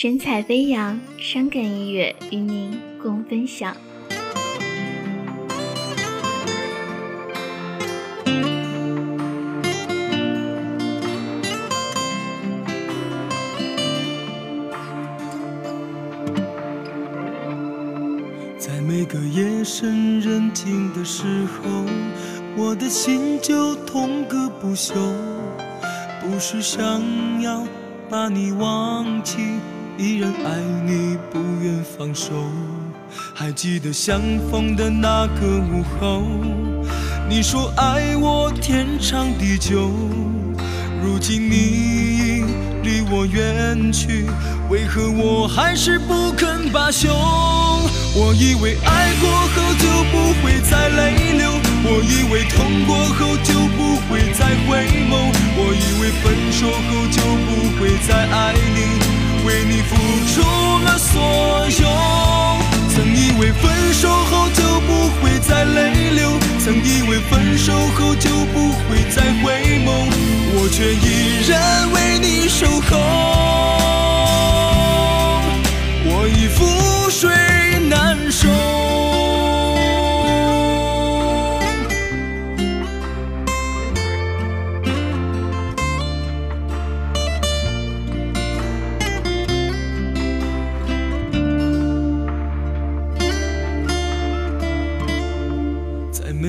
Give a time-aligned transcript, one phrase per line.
[0.00, 2.70] 神采飞扬，伤感音乐与您
[3.02, 3.76] 共分享。
[18.56, 21.84] 在每个夜深人静的时候，
[22.56, 24.94] 我的心就痛个不休，
[26.20, 27.66] 不是想要
[28.08, 29.38] 把你忘记。
[29.98, 32.32] 依然爱你，不愿放手。
[33.34, 36.22] 还记得相逢的那个午后，
[37.28, 39.90] 你说爱我天长地久。
[41.02, 42.44] 如今你已
[42.84, 44.26] 离我远去，
[44.70, 47.08] 为何我还是不肯罢休？
[48.14, 50.88] 我以为爱过后就不会再
[59.48, 59.96] 为你付
[60.34, 60.42] 出
[60.84, 61.88] 了所有，
[62.94, 70.06] 曾以为分手后就不会再泪流，曾以为分手后就不会再回眸，
[70.52, 73.47] 我却依然为你守候，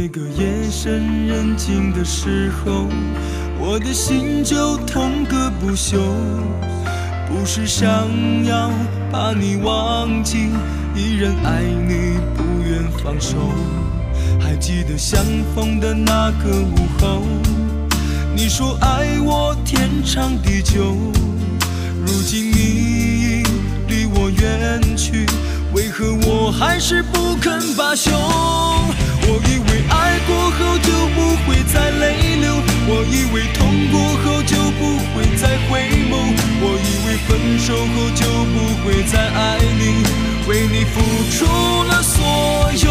[0.00, 2.86] 每个夜深人静的时候，
[3.58, 5.98] 我的心就痛个不休。
[7.26, 7.84] 不是想
[8.44, 8.70] 要
[9.10, 10.50] 把你忘记，
[10.94, 13.38] 依然爱你，不愿放手。
[14.38, 15.20] 还记得相
[15.52, 17.22] 逢的那个午后，
[18.36, 20.94] 你说爱我天长地久。
[22.06, 23.42] 如今你已
[23.88, 25.26] 离我远去，
[25.74, 28.12] 为何我还是不肯罢休？
[37.94, 39.82] 后就不会再爱你，
[40.48, 41.00] 为你付
[41.30, 41.38] 出
[41.84, 42.16] 了所
[42.84, 42.86] 有。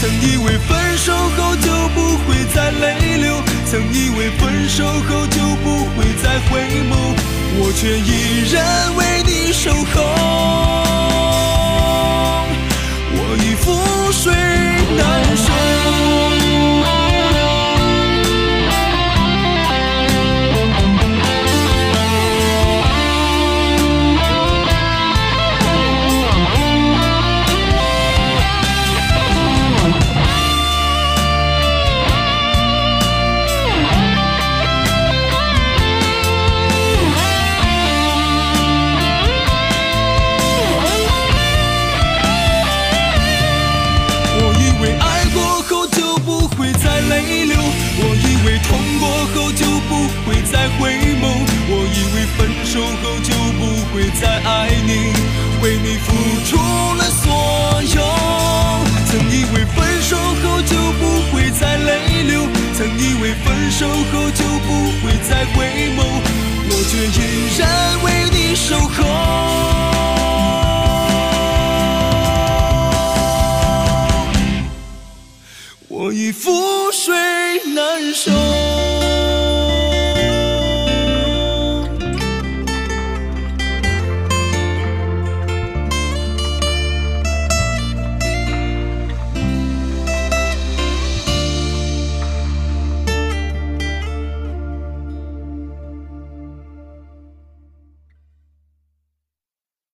[0.00, 6.92] 曾以为分手后就不会再泪流，曾以为分手后就不会再回眸，
[7.58, 8.56] 我却依然
[8.96, 9.04] 为
[54.20, 55.12] 再爱你
[55.62, 56.12] 为你付
[56.44, 56.56] 出
[56.94, 58.00] 了所有。
[59.06, 65.64] 曾以为分手后就不会再泪流曾以为分手后就不会再回
[65.96, 66.00] 眸。
[66.68, 67.89] 我却依然